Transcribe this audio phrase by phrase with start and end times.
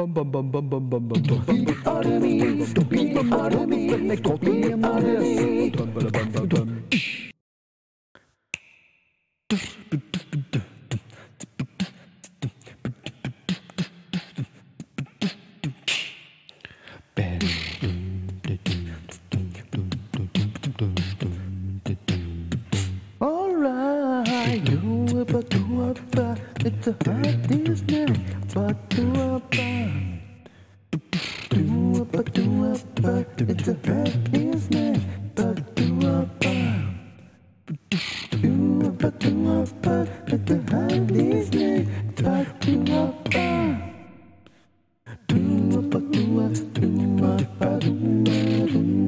[0.00, 1.44] Bum bum bum bum bum bum bum bum.
[1.44, 2.64] Be out of me.
[2.88, 4.08] Be out of me.
[4.08, 5.76] They call me an artist.
[5.76, 6.84] Bum bum bum bum bum.
[25.40, 26.36] Batua ba,
[26.66, 28.20] it's a hard day's night.
[28.52, 29.68] Batua ba.
[30.92, 35.00] Batua ba, batua ba, it's a hard day's do
[35.34, 36.52] Batua ba.
[37.88, 41.88] Batua ba, batua ba, it's a hard day's night.
[42.16, 43.48] Batua ba.
[45.08, 48.28] Batua ba, do batua ba, batua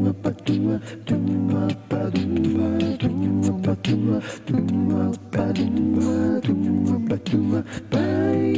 [0.01, 3.11] ba, batua, batua ba, do
[3.43, 4.19] batua do batua
[4.89, 6.12] ba, batua
[7.33, 8.05] do ba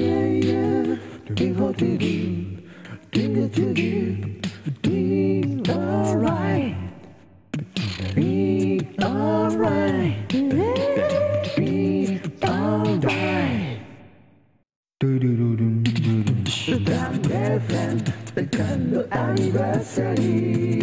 [0.02, 0.98] yeah yeah
[1.38, 2.14] do ho do do
[3.14, 3.96] do do do
[4.82, 4.98] do
[5.70, 6.74] alright
[8.16, 13.78] be alright be alright
[14.98, 18.04] do do do do do do damn present
[18.34, 20.74] the kind of anniversary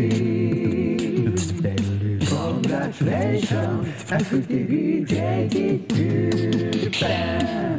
[2.91, 6.89] congratulations, I could be rejected too.
[6.99, 7.70] Bam.